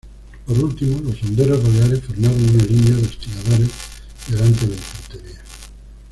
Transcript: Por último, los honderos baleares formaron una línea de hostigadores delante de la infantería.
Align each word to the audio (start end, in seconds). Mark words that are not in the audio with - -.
Por 0.47 0.57
último, 0.57 0.99
los 1.01 1.21
honderos 1.21 1.61
baleares 1.61 2.01
formaron 2.03 2.37
una 2.37 2.63
línea 2.63 2.95
de 2.95 3.03
hostigadores 3.05 3.69
delante 4.29 4.65
de 4.65 4.71
la 4.71 4.77
infantería. 4.79 5.39